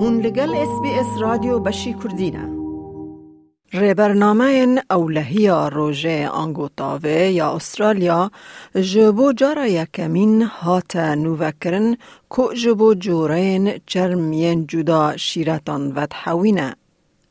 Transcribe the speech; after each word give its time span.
هون 0.00 0.20
لگل 0.20 0.54
اس 0.54 0.80
بی 0.82 0.90
اس 0.90 1.20
رادیو 1.20 1.58
بشی 1.58 1.94
کردینه 1.94 2.58
ربرنامه 3.72 4.82
اولهی 4.90 5.48
روژه 5.48 6.28
آنگوتاوه 6.28 7.10
یا 7.10 7.52
استرالیا 7.52 8.30
جبو 8.74 9.32
جارا 9.32 9.66
یکمین 9.66 10.42
هات 10.42 10.96
نوکرن 10.96 11.96
که 12.36 12.42
جبو 12.62 12.94
جورین 12.94 13.80
چرمین 13.86 14.66
جدا 14.66 15.16
شیرتان 15.16 15.92
و 15.92 16.06
تحوینه. 16.06 16.76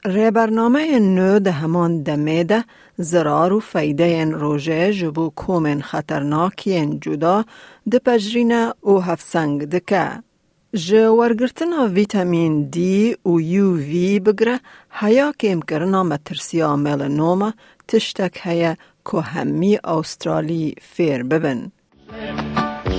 ربرنامه 0.06 1.00
نو 1.00 1.40
ده 1.40 1.52
همان 1.52 2.04
دمیده 2.04 2.64
زرار 2.98 3.54
و 3.54 3.60
فیده 3.60 4.26
روژه 4.26 4.94
جبو 4.94 5.30
کومن 5.36 5.82
خطرناکین 5.82 7.00
جدا 7.00 7.46
ده 7.92 8.00
پجرین 8.00 8.72
او 8.82 9.02
هفسنگ 9.02 9.66
دکه. 9.66 10.27
جه 10.74 11.10
ورگرتنا 11.10 11.88
ویتامین 11.88 12.64
دی 12.64 13.16
و 13.26 13.42
یو 13.42 13.76
وی 13.76 14.20
بگره 14.20 14.60
هیا 14.92 15.32
کم 15.40 15.60
کرنا 15.60 16.04
مترسیا 16.04 16.76
ملنوما 16.76 17.54
تشتک 17.88 18.40
هیا 18.44 18.76
که 19.12 19.22
همی 19.22 19.78
استرالی 19.84 20.76
فیر 20.82 21.24
ببن. 21.24 21.72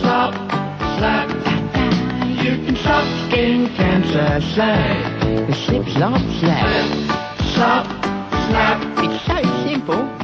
Slap, 0.00 0.34
slap, 0.96 1.28
you 2.42 2.54
can 2.64 2.77
stop 2.82 3.06
skin 3.22 3.60
cancer. 3.77 4.30
Slap. 4.55 5.19
Slap, 7.55 7.86
slap, 8.46 8.78
it's 9.05 9.19
so 9.27 9.38
simple. 9.64 10.17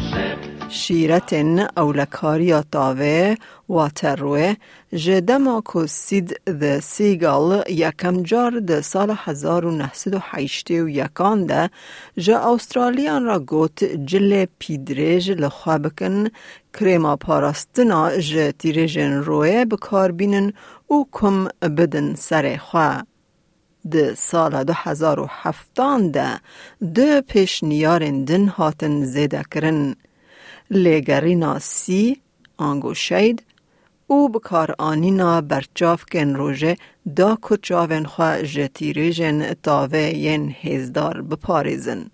Slap. 0.69 0.75
شیرتن 0.85 1.59
اولکاری 1.77 2.63
تاوه 2.63 3.35
و 3.69 3.89
تروه 3.89 4.55
جدما 4.93 5.61
کو 5.61 5.87
سید 5.87 6.41
ده 6.61 6.81
سیگال 6.81 7.65
یکم 7.69 8.23
جار 8.23 8.61
ده 8.61 8.81
سال 8.81 9.15
1908 9.25 10.71
و 10.71 10.89
یکان 10.89 11.47
ده 11.47 11.71
جا 12.19 12.39
استرالیان 12.55 13.25
را 13.25 13.39
گوت 13.39 13.85
جل 13.85 14.47
پیدریج 14.59 15.31
لخوا 15.31 15.79
بکن 15.79 16.29
کریما 16.75 17.17
پاراستنا 17.17 18.19
جه 18.19 18.53
تیریجن 18.53 19.13
روه 19.13 19.65
بکار 19.65 20.13
بینن 20.13 20.53
او 20.87 21.09
کم 21.13 21.49
بدن 21.63 22.15
سر 22.15 22.57
خواه. 22.57 23.07
ده 23.91 24.15
سال 24.15 24.65
2007 24.65 25.81
ده 26.13 26.41
دو 26.95 27.21
پیش 27.29 27.65
نیارن 27.65 28.25
دن 28.25 28.49
هاتن 28.49 29.05
زیده 29.05 29.43
کرن. 29.51 29.95
لگرینا 30.71 31.59
سی 31.59 32.17
آنگو 32.57 32.95
شید 32.95 33.43
او 34.07 34.29
بکار 34.29 34.75
آنینا 34.79 35.41
برچاف 35.41 36.05
کن 36.13 36.35
روژه 36.37 36.77
دا 37.17 37.39
کچاون 37.43 38.05
خواه 38.07 38.43
جتیریجن 38.43 39.55
تاوه 39.63 39.99
ین 39.99 40.55
هزدار 40.63 41.23
بپاریزن. 41.23 42.11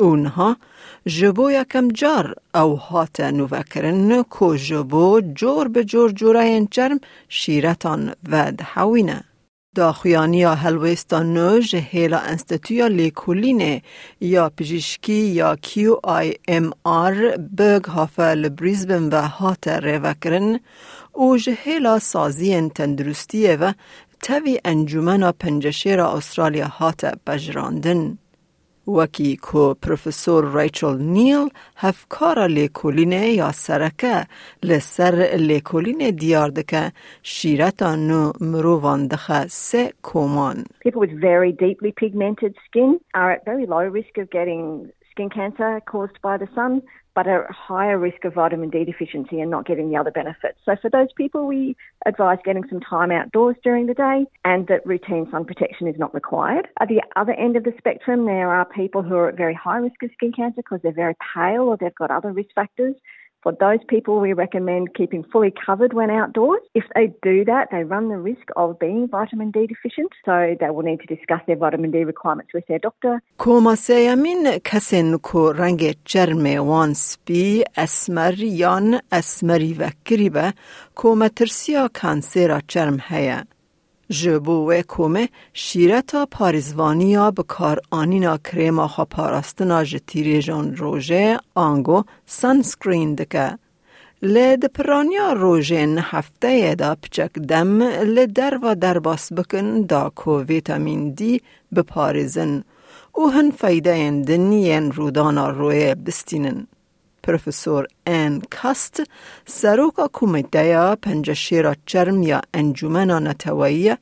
اونها 0.00 0.56
جبو 1.06 1.50
یکم 1.50 1.88
جار 1.88 2.34
او 2.54 2.76
هات 2.76 3.20
نوکرن 3.20 4.22
کو 4.22 4.56
جبو 4.56 5.20
جور 5.20 5.68
به 5.68 5.84
جور 5.84 6.10
جورین 6.10 6.68
چرم 6.70 6.98
شیرتان 7.28 8.12
ود 8.30 8.62
حوینه. 8.62 9.24
داخویانی 9.74 10.44
نو 11.12 11.60
جهیلا 11.60 12.18
انستیتویا 12.18 12.86
لیکولینه 12.86 13.82
یا 14.20 14.50
پزشکی 14.56 15.12
یا 15.12 15.56
کیو 15.56 15.96
آی 16.02 16.34
ام 16.48 16.70
آر 16.84 17.14
بگ 17.58 17.84
هافه 17.84 18.22
لبریزبن 18.22 19.08
و 19.08 19.22
هات 19.22 19.68
ریوکرن 19.68 20.60
او 21.12 21.36
جهیلا 21.36 21.98
سازی 21.98 22.68
تندرستیه 22.68 23.56
و 23.56 23.72
تاوی 24.22 24.60
انجومنا 24.64 25.32
پنجشیر 25.32 26.00
استرالیا 26.00 26.66
هات 26.66 27.04
بجراندن. 27.26 28.18
وکی 28.96 29.36
کو 29.36 29.74
پروفسور 29.74 30.44
ریچل 30.54 30.98
نیل 30.98 31.48
هفکار 31.76 32.46
لیکولینه 32.48 33.26
یا 33.26 33.50
سرکه 33.52 34.26
لسر 34.62 35.14
لیکولینه 35.36 36.10
دیار 36.10 36.50
دکه 36.50 36.92
شیرتا 37.22 37.94
نو 37.96 38.32
مرووان 38.40 39.06
دخه 39.06 39.46
سه 39.46 39.92
کومان. 40.02 40.64
People 40.84 41.00
with 41.00 41.20
very 41.20 41.52
deeply 41.52 41.92
pigmented 42.00 42.54
skin 42.66 43.00
are 43.14 43.30
at 43.32 43.44
very 43.44 43.66
low 43.66 43.84
risk 43.98 44.18
of 44.18 44.30
getting 44.30 44.90
skin 45.10 45.28
cancer 45.28 45.80
caused 45.92 46.18
by 46.22 46.36
the 46.36 46.48
sun, 46.54 46.82
but 47.14 47.26
at 47.26 47.50
higher 47.50 47.98
risk 47.98 48.24
of 48.24 48.34
vitamin 48.34 48.70
D 48.70 48.84
deficiency 48.84 49.40
and 49.40 49.50
not 49.50 49.66
getting 49.66 49.90
the 49.90 49.96
other 49.96 50.10
benefits. 50.10 50.58
So 50.64 50.76
for 50.80 50.90
those 50.90 51.08
people, 51.16 51.46
we 51.46 51.76
advise 52.06 52.38
getting 52.44 52.64
some 52.68 52.80
time 52.80 53.10
outdoors 53.10 53.56
during 53.62 53.86
the 53.86 53.94
day 53.94 54.26
and 54.44 54.66
that 54.68 54.86
routine 54.86 55.28
sun 55.30 55.44
protection 55.44 55.86
is 55.88 55.98
not 55.98 56.14
required. 56.14 56.68
At 56.80 56.88
the 56.88 57.02
other 57.16 57.32
end 57.32 57.56
of 57.56 57.64
the 57.64 57.72
spectrum, 57.78 58.26
there 58.26 58.52
are 58.52 58.64
people 58.64 59.02
who 59.02 59.16
are 59.16 59.28
at 59.28 59.36
very 59.36 59.54
high 59.54 59.78
risk 59.78 60.02
of 60.02 60.10
skin 60.14 60.32
cancer 60.32 60.56
because 60.62 60.80
they're 60.82 60.92
very 60.92 61.16
pale 61.34 61.62
or 61.62 61.76
they've 61.76 61.94
got 61.94 62.10
other 62.10 62.32
risk 62.32 62.50
factors. 62.54 62.94
For 63.45 63.53
those 63.65 63.81
people, 63.87 64.19
we 64.19 64.33
recommend 64.33 64.95
keeping 64.95 65.23
fully 65.31 65.53
covered 65.65 65.93
when 65.93 66.09
outdoors. 66.09 66.63
If 66.73 66.85
they 66.95 67.05
do 67.21 67.45
that, 67.45 67.67
they 67.71 67.83
run 67.83 68.09
the 68.09 68.17
risk 68.17 68.47
of 68.55 68.79
being 68.79 69.07
vitamin 69.07 69.51
D 69.51 69.67
deficient, 69.67 70.11
so 70.25 70.55
they 70.59 70.71
will 70.71 70.87
need 70.89 71.01
to 71.01 71.09
discuss 71.15 71.41
their 71.45 71.55
vitamin 71.55 71.91
D 71.91 71.97
requirements 72.05 72.51
with 72.55 72.65
their 72.67 72.79
doctor. 72.79 73.21
کوما 73.37 73.75
سیامین 73.75 74.47
کسین 74.63 75.17
کو 75.17 75.53
رنگ 75.53 75.83
چرم 76.05 76.45
وان 76.67 76.93
سپی 76.93 77.63
اسمر 77.77 78.39
یان 78.39 78.93
اسمری 79.11 79.73
و 79.73 79.89
کریبه 80.05 80.53
کوما 80.95 81.27
ترسیا 81.27 81.87
کانسیرا 81.93 82.59
چرم 82.67 82.97
هیا. 83.09 83.43
جبو 84.10 84.70
و 84.70 84.82
کومه 84.82 85.28
شیرتا 85.54 86.26
پاریزوانیا 86.26 87.30
بکار 87.30 87.78
آنینا 87.90 88.38
کریما 88.38 88.88
خوا 88.88 89.04
پاراستنا 89.04 89.84
جتیری 89.84 90.42
جان 90.42 90.76
روژه 90.76 91.38
آنگو 91.54 92.02
سنسکرین 92.26 93.14
دکه. 93.14 93.58
لد 94.22 94.64
پرانیا 94.64 95.32
روژن 95.32 95.98
هفته 95.98 96.74
دا 96.74 96.94
پچک 96.94 97.32
دم 97.32 97.80
و 98.62 98.74
در 98.74 98.98
باس 98.98 99.32
بکن 99.32 99.82
دا 99.82 100.10
کو 100.14 100.40
ویتامین 100.40 101.10
دی 101.10 101.40
بپاریزن 101.76 102.64
او 103.12 103.30
هن 103.30 103.50
فایده 103.50 104.10
دنین 104.10 104.92
رودانا 104.92 105.50
روی 105.50 105.94
بستینن. 105.94 106.66
پروفسور 107.30 107.86
ان 108.06 108.42
کاست 108.50 109.02
سروکا 109.46 110.10
کمیته 110.12 110.94
پنجشیرا 110.94 111.74
چرم 111.86 112.22
یا 112.22 112.40
انجومنا 112.54 113.18
نتوایی 113.18 113.94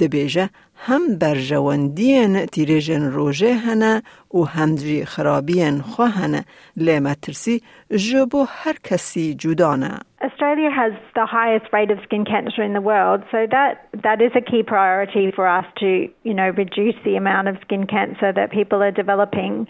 دبیجه 0.00 0.50
هم 0.74 1.18
برجواندین 1.18 2.46
تیریجن 2.46 3.02
روژه 3.02 3.54
هنه 3.54 4.02
و 4.34 4.42
هم 4.42 4.74
جی 4.74 5.04
خرابین 5.04 5.80
خواهنه 5.80 6.44
لیمه 6.76 7.14
ترسی 7.14 7.62
جبو 7.96 8.46
هر 8.48 8.76
کسی 8.84 9.34
جدانه. 9.34 9.98
Australia 10.22 10.70
has 10.70 10.92
the 11.14 11.26
highest 11.26 11.66
rate 11.72 11.90
of 11.90 11.98
skin 12.04 12.24
cancer 12.24 12.62
in 12.62 12.72
the 12.72 12.80
world, 12.80 13.22
so 13.30 13.46
that 13.50 13.88
that 14.02 14.22
is 14.22 14.32
a 14.36 14.40
key 14.40 14.62
priority 14.62 15.32
for 15.34 15.46
us 15.48 15.64
to, 15.78 16.08
you 16.22 16.34
know, 16.34 16.50
reduce 16.50 16.94
the 17.04 17.16
amount 17.16 17.48
of 17.48 17.56
skin 17.62 17.86
cancer 17.86 18.32
that 18.32 18.52
people 18.52 18.82
are 18.82 18.90
developing. 18.90 19.66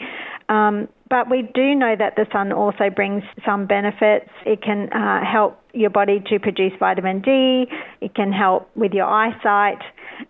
Um, 0.48 0.88
but 1.08 1.30
we 1.30 1.42
do 1.54 1.74
know 1.74 1.94
that 1.98 2.16
the 2.16 2.26
sun 2.32 2.52
also 2.52 2.90
brings 2.94 3.22
some 3.44 3.66
benefits. 3.66 4.30
It 4.44 4.62
can 4.62 4.90
uh, 4.92 5.24
help 5.24 5.60
your 5.72 5.90
body 5.90 6.22
to 6.28 6.38
produce 6.38 6.72
vitamin 6.78 7.20
D. 7.20 7.66
It 8.00 8.14
can 8.14 8.32
help 8.32 8.70
with 8.74 8.92
your 8.92 9.06
eyesight 9.06 9.82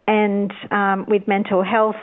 and 0.06 0.52
um, 0.70 1.06
with 1.08 1.26
mental 1.26 1.62
health. 1.62 1.96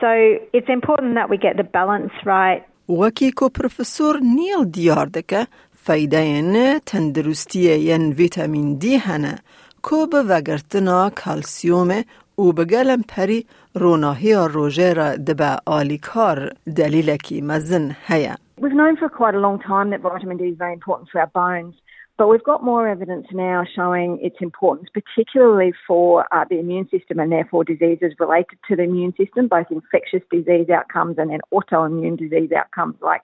So 0.00 0.08
it's 0.52 0.68
important 0.68 1.14
that 1.14 1.28
we 1.28 1.36
get 1.36 1.56
the 1.56 1.64
balance 1.64 2.12
right. 2.24 2.64
Wakiko 2.88 3.52
professor 3.52 4.18
Neil 4.20 4.64
Diardeke 4.64 5.46
دیار 5.79 5.79
دکه 5.79 5.79
فایده 5.79 6.17
این 6.17 6.79
تندرستی 6.79 7.59
ین 7.59 8.11
ویتامین 8.11 8.77
دی 8.77 8.95
هنه 8.95 9.35
کو 9.81 10.07
به 10.07 10.23
وگرتنا 10.23 11.09
کالسیوم 11.09 11.89
او 12.35 12.53
بگلم 12.53 13.01
پری 13.09 13.45
روناهی 13.75 14.33
روژه 14.33 14.93
را 14.93 15.15
دبه 15.15 15.57
آلی 15.65 15.97
کار 15.97 16.51
دلیلکی 16.75 17.41
مزن 17.41 17.95
هیا. 18.07 18.35
We've 18.61 18.71
known 18.71 18.95
for 18.97 19.09
quite 19.09 19.35
a 19.35 19.39
long 19.39 19.59
time 19.59 19.89
that 19.89 20.01
vitamin 20.01 20.37
D 20.37 20.43
is 20.43 20.57
very 20.57 20.73
important 20.73 21.09
for 21.11 21.19
our 21.19 21.31
bones, 21.41 21.75
but 22.17 22.27
we've 22.29 22.43
got 22.43 22.63
more 22.63 22.87
evidence 22.87 23.27
now 23.33 23.63
showing 23.75 24.19
its 24.21 24.37
importance, 24.39 24.87
particularly 24.93 25.73
for 25.87 26.25
uh, 26.31 26.45
the 26.49 26.59
immune 26.59 26.87
system 26.89 27.19
and 27.19 27.31
therefore 27.31 27.63
diseases 27.63 28.11
related 28.19 28.57
to 28.67 28.75
the 28.77 28.83
immune 28.83 29.13
system, 29.17 29.47
both 29.47 29.67
infectious 29.69 30.23
disease 30.31 30.69
outcomes 30.69 31.17
and 31.17 31.29
then 31.31 31.41
autoimmune 31.51 32.17
disease 32.17 32.51
outcomes 32.61 32.95
like 33.01 33.23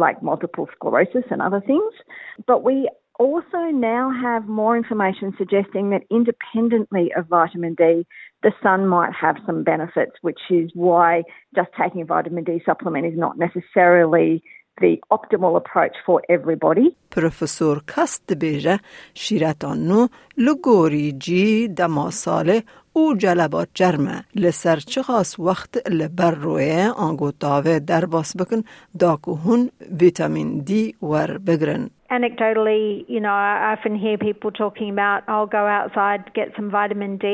like 0.00 0.22
multiple 0.22 0.68
sclerosis 0.74 1.24
and 1.30 1.40
other 1.40 1.60
things. 1.60 1.92
But 2.46 2.64
we 2.64 2.88
also 3.20 3.58
now 3.70 4.10
have 4.10 4.48
more 4.48 4.78
information 4.78 5.34
suggesting 5.36 5.90
that 5.90 6.02
independently 6.10 7.12
of 7.14 7.26
vitamin 7.26 7.74
D, 7.74 8.06
the 8.42 8.52
sun 8.62 8.86
might 8.86 9.12
have 9.12 9.36
some 9.44 9.62
benefits, 9.62 10.12
which 10.22 10.40
is 10.48 10.70
why 10.72 11.22
just 11.54 11.68
taking 11.78 12.00
a 12.00 12.06
vitamin 12.06 12.44
D 12.44 12.62
supplement 12.64 13.04
is 13.06 13.18
not 13.18 13.38
necessarily 13.38 14.42
the 14.81 15.01
optimal 15.11 15.55
approach 15.57 15.95
for 16.05 16.21
everybody. 16.29 16.95
پروفسور 17.11 17.81
کست 17.95 18.33
بیجه 18.33 18.79
شیرتانو 19.13 20.07
لگوری 20.37 21.11
جی 21.11 21.67
دما 21.67 22.09
ساله 22.09 22.63
او 22.93 23.13
جلبات 23.13 23.67
جرمه 23.73 24.23
لسر 24.35 24.75
چخاس 24.75 25.39
وقت 25.39 25.91
لبر 25.91 26.31
روی 26.31 26.91
آنگو 26.97 27.31
تاوه 27.31 27.79
در 27.79 28.05
باس 28.05 28.37
بکن 28.37 28.63
داکو 28.99 29.35
هون 29.35 29.69
ویتامین 30.01 30.59
دی 30.59 30.95
ور 31.01 31.37
بگرن. 31.37 31.89
Anecdotally, 32.11 33.05
you 33.09 33.19
know, 33.19 33.33
I 33.33 33.73
often 33.73 33.95
hear 33.95 34.17
people 34.17 34.51
talking 34.51 34.89
about, 34.91 35.23
I'll 35.27 35.51
go 35.59 35.65
outside, 35.79 36.21
get 36.33 36.47
some 36.55 36.69
vitamin 36.69 37.17
D. 37.17 37.25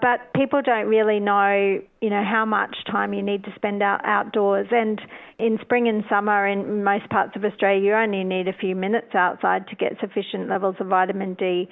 But 0.00 0.18
people 0.34 0.60
don't 0.60 0.88
really 0.88 1.20
know, 1.20 1.80
you 2.02 2.10
know, 2.10 2.22
how 2.22 2.44
much 2.44 2.76
time 2.90 3.14
you 3.14 3.22
need 3.22 3.44
to 3.44 3.52
spend 3.54 3.82
out 3.82 4.00
outdoors. 4.04 4.68
And 4.70 5.00
in 5.38 5.58
spring 5.62 5.88
and 5.88 6.04
summer, 6.08 6.46
in 6.46 6.84
most 6.84 7.08
parts 7.08 7.32
of 7.34 7.44
Australia, 7.44 7.82
you 7.82 7.94
only 7.94 8.22
need 8.22 8.46
a 8.46 8.52
few 8.52 8.76
minutes 8.76 9.14
outside 9.14 9.66
to 9.68 9.74
get 9.76 9.92
sufficient 9.98 10.48
levels 10.50 10.76
of 10.80 10.88
vitamin 10.88 11.34
D. 11.34 11.68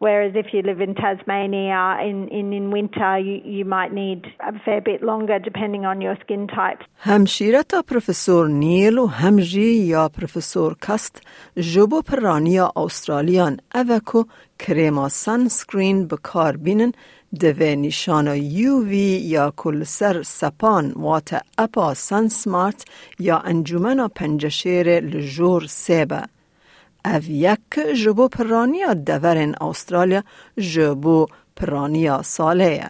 Whereas 0.00 0.32
if 0.36 0.54
you 0.54 0.62
live 0.62 0.80
in 0.80 0.94
Tasmania 0.94 1.98
in, 2.08 2.28
in, 2.28 2.52
in 2.52 2.70
winter, 2.70 3.18
you, 3.18 3.40
you 3.56 3.64
might 3.64 3.92
need 3.92 4.20
a 4.50 4.52
fair 4.64 4.80
bit 4.80 5.02
longer 5.02 5.38
depending 5.40 5.84
on 5.84 6.00
your 6.00 6.16
skin 6.22 6.46
type. 6.46 6.84
همشیرتا 6.98 7.82
پروفسور 7.82 8.48
نیل 8.48 8.98
و 8.98 9.06
همجی 9.06 9.72
یا 9.72 10.08
پروفسور 10.08 10.76
کست 10.88 11.22
جبو 11.56 12.02
پرانیا 12.02 12.72
استرالیان 12.76 13.56
اوکو 13.74 14.22
کرما 14.58 15.08
سانسکرین 15.08 16.08
بکار 16.08 16.56
بینن 16.56 16.92
دوه 17.39 17.75
نشان 17.75 18.27
یو 18.35 18.85
وی 18.89 19.09
یا 19.35 19.53
کل 19.57 19.83
سر 19.83 20.23
سپان 20.23 20.91
وات 20.95 21.29
اپا 21.57 21.93
سن 21.93 22.27
سمارت 22.27 22.85
یا 23.19 23.37
انجومن 23.37 24.07
پنجشیر 24.07 24.99
لجور 24.99 25.61
سیبه. 25.67 26.23
او 27.05 27.21
یک 27.27 27.79
جبو 28.03 28.27
پرانیا 28.27 28.93
دورن 28.93 29.55
استرالیا 29.61 30.23
جبو 30.57 31.27
پرانیا 31.55 32.21
ساله 32.21 32.89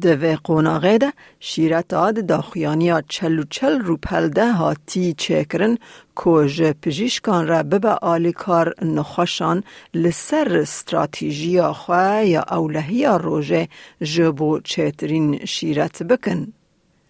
دوی 0.00 0.36
قوناغه 0.36 0.98
ده 0.98 1.12
شیرت 1.40 1.94
آد 1.94 2.26
داخیانیا 2.26 3.02
چلو 3.08 3.42
چل 3.50 3.80
رو 3.80 3.96
پلده 3.96 4.52
هاتی 4.52 5.14
چکرن 5.18 5.78
کوژ 6.14 6.62
پجیشکان 6.62 7.46
را 7.46 7.62
ببه 7.62 7.88
آلی 7.88 8.32
کار 8.32 8.74
نخوشان 8.82 9.64
لسر 9.94 10.58
استراتیجی 10.58 11.62
خواه 11.62 12.24
یا 12.24 12.42
اولهی 12.50 13.06
روژه 13.06 13.68
جبو 14.02 14.60
چترین 14.60 15.44
شیرت 15.44 16.02
بکن. 16.02 16.52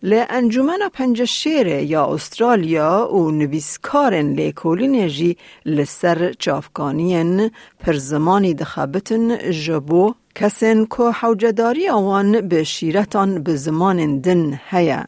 لی 0.03 0.25
انجمن 0.31 0.79
پنج 0.93 1.25
شیر 1.25 1.67
یا 1.67 2.05
استرالیا 2.07 3.09
و 3.13 3.31
نویسکارن 3.31 4.33
لی 4.35 4.53
کولین 4.53 5.09
جی 5.09 5.37
لسر 5.67 6.33
چافکانین 6.33 7.51
پر 7.81 7.93
زمانی 7.93 8.55
دخابتن 8.55 9.51
جبو 9.51 10.15
کسین 10.35 10.87
که 10.87 11.03
حوجداری 11.03 11.89
آوان 11.89 12.41
به 12.41 12.65
شیرتان 12.65 13.43
به 13.43 13.57
زمان 13.57 14.21
دن 14.21 14.61
هیا. 14.71 15.05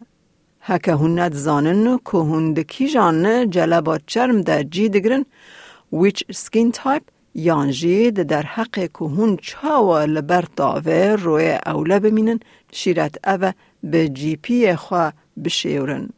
هکه 0.60 0.92
هنت 0.92 1.34
زانن 1.34 1.98
که 2.10 2.18
هندکی 2.18 2.88
جان 2.88 3.50
جلبات 3.50 4.02
چرم 4.06 4.40
در 4.40 4.62
جی 4.62 4.88
دگرن 4.88 5.24
which 5.94 6.22
skin 6.32 6.72
type 6.72 7.10
یان 7.34 7.70
جی 7.70 8.10
در 8.10 8.42
حق 8.42 8.74
که 8.98 9.04
هن 9.04 9.36
چاوا 9.36 10.04
لبر 10.04 10.44
تاوه 10.56 11.16
روی 11.18 11.58
اوله 11.66 11.98
بمینن 12.00 12.40
شیرت 12.72 13.28
اوه 13.28 13.52
به 13.82 14.08
جی 14.08 14.36
پی 14.36 14.74
خوا 14.76 15.12
بشیورن. 15.44 16.08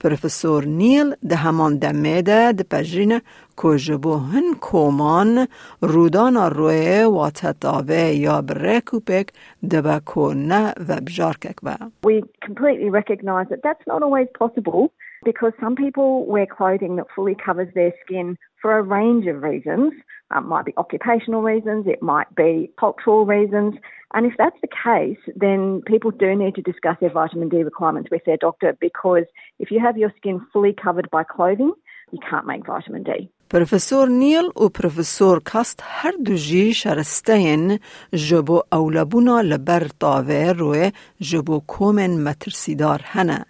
پروفسور 0.00 0.64
نیل 0.64 1.14
ده 1.28 1.36
همان 1.36 1.78
دمه 1.78 2.22
ده 2.22 2.52
ده 2.52 2.64
پجرین 2.70 3.20
که 3.62 3.76
جبو 3.76 4.16
هن 4.16 4.54
کومان 4.60 5.46
رودان 5.80 6.36
روی 6.36 7.04
و 7.04 7.30
تتاوه 7.30 7.94
یا 7.96 8.42
بره 8.42 8.80
کوپک 8.80 9.28
ده 9.70 9.82
با 9.82 10.32
نه 10.32 10.74
و 10.88 11.00
بجارکک 11.00 11.56
با. 11.62 11.76
We 12.06 12.22
completely 12.46 12.90
recognize 12.90 13.48
that 13.50 13.62
that's 13.62 13.84
not 13.86 14.02
always 14.02 14.28
possible 14.38 14.90
because 15.23 15.53
some 15.59 15.75
people 15.75 16.25
wear 16.25 16.45
clothing 16.45 16.95
that 16.95 17.05
fully 17.15 17.35
covers 17.35 17.71
their 17.75 17.93
skin 18.03 18.37
for 18.61 18.77
a 18.77 18.81
range 18.81 19.27
of 19.27 19.43
reasons. 19.43 19.93
Um, 20.31 20.45
it 20.45 20.47
might 20.47 20.65
be 20.65 20.73
occupational 20.77 21.41
reasons, 21.41 21.85
it 21.87 22.01
might 22.01 22.33
be 22.35 22.71
cultural 22.79 23.25
reasons. 23.25 23.75
And 24.13 24.25
if 24.25 24.33
that's 24.37 24.59
the 24.61 24.67
case, 24.67 25.21
then 25.35 25.81
people 25.85 26.11
do 26.11 26.35
need 26.35 26.55
to 26.55 26.61
discuss 26.61 26.97
their 26.99 27.11
vitamin 27.11 27.49
D 27.49 27.63
requirements 27.63 28.09
with 28.11 28.23
their 28.25 28.37
doctor 28.37 28.75
because 28.79 29.25
if 29.59 29.71
you 29.71 29.79
have 29.79 29.97
your 29.97 30.11
skin 30.17 30.45
fully 30.51 30.73
covered 30.73 31.09
by 31.11 31.23
clothing, 31.23 31.73
you 32.11 32.19
can't 32.29 32.45
make 32.45 32.65
vitamin 32.65 33.03
D. 33.03 33.29
پروفسور 33.49 34.07
نیل 34.09 34.45
و 34.55 34.69
پروفسور 34.69 35.39
کاست 35.39 35.79
هر 35.83 36.11
دو 36.25 36.33
جی 36.33 36.73
شرستین 36.73 37.79
جبو 38.13 38.61
اولبونا 38.71 39.41
لبر 39.41 39.87
تاوه 39.99 40.53
روی 40.57 40.91
جبو 41.19 41.61
کومن 41.67 42.23
مترسیدار 42.23 43.01
هنه. 43.03 43.45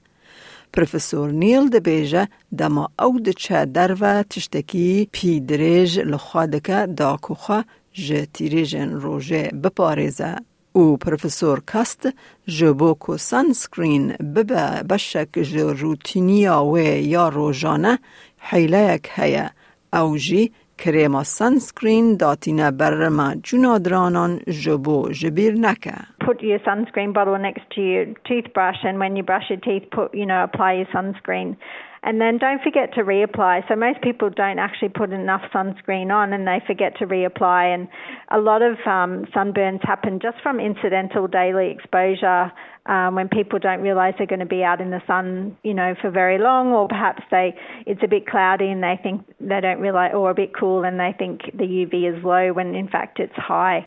پروفسور 0.76 1.30
نیل 1.30 1.68
ده 1.68 1.80
بیجه 1.80 2.28
دما 2.58 2.90
او 2.98 3.20
چه 3.36 3.64
در 3.64 3.96
و 4.00 4.22
تشتکی 4.22 5.08
پی 5.12 5.40
دریج 5.40 5.98
لخوا 5.98 6.46
دکه 6.46 6.86
دا 6.86 7.18
کخوا 7.22 7.64
جه 7.92 8.26
تیریجن 8.26 8.90
روژه 8.90 9.42
بپارزه. 9.62 10.36
او 10.72 10.96
پروفسور 10.96 11.60
کاست 11.60 12.08
جبو 12.46 12.94
کو 12.94 13.16
سانسکرین 13.16 14.12
ببه 14.12 14.82
بشک 14.90 15.38
جو 15.38 15.72
روتینیا 15.72 16.64
و 16.64 16.78
یا 16.78 17.28
روژانه 17.28 17.98
حیله 18.38 18.94
یک 18.94 19.10
هیه 19.14 19.50
او 19.92 20.18
جی 20.18 20.52
کرما 20.78 21.24
سانسکرین 21.24 22.16
داتینه 22.16 22.70
برما 22.70 23.34
جنادرانان 23.42 24.40
جبو 24.62 25.08
جبیر 25.12 25.54
نکه. 25.54 25.96
Put 26.26 26.42
your 26.42 26.58
sunscreen 26.58 27.14
bottle 27.14 27.38
next 27.38 27.62
to 27.76 27.80
your 27.80 28.06
toothbrush 28.26 28.78
and 28.82 28.98
when 28.98 29.14
you 29.14 29.22
brush 29.22 29.44
your 29.48 29.60
teeth, 29.60 29.84
put, 29.92 30.12
you 30.12 30.26
know, 30.26 30.42
apply 30.42 30.72
your 30.72 30.86
sunscreen. 30.86 31.56
And 32.02 32.20
then 32.20 32.38
don't 32.38 32.60
forget 32.62 32.94
to 32.94 33.02
reapply. 33.02 33.68
So 33.68 33.76
most 33.76 34.02
people 34.02 34.30
don't 34.30 34.58
actually 34.58 34.88
put 34.88 35.12
enough 35.12 35.42
sunscreen 35.54 36.10
on 36.12 36.32
and 36.32 36.44
they 36.44 36.58
forget 36.66 36.96
to 36.98 37.06
reapply. 37.06 37.72
And 37.74 37.88
a 38.32 38.38
lot 38.38 38.62
of 38.62 38.74
um, 38.86 39.26
sunburns 39.34 39.86
happen 39.86 40.18
just 40.20 40.40
from 40.42 40.58
incidental 40.58 41.28
daily 41.28 41.70
exposure 41.70 42.50
um, 42.86 43.14
when 43.14 43.28
people 43.28 43.60
don't 43.60 43.80
realise 43.80 44.14
they're 44.18 44.26
going 44.26 44.40
to 44.40 44.46
be 44.46 44.64
out 44.64 44.80
in 44.80 44.90
the 44.90 45.02
sun, 45.06 45.56
you 45.62 45.74
know, 45.74 45.94
for 46.00 46.10
very 46.10 46.38
long, 46.38 46.72
or 46.72 46.88
perhaps 46.88 47.22
they 47.30 47.54
it's 47.86 48.02
a 48.02 48.08
bit 48.08 48.26
cloudy 48.26 48.66
and 48.66 48.82
they 48.82 48.98
think 49.00 49.24
they 49.40 49.60
don't 49.60 49.80
realise, 49.80 50.12
or 50.12 50.30
a 50.30 50.34
bit 50.34 50.50
cool 50.58 50.84
and 50.84 50.98
they 50.98 51.14
think 51.16 51.42
the 51.54 51.64
UV 51.64 52.16
is 52.16 52.24
low 52.24 52.52
when 52.52 52.74
in 52.74 52.88
fact 52.88 53.20
it's 53.20 53.34
high. 53.36 53.86